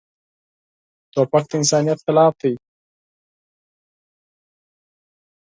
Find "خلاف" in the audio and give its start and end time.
2.05-2.33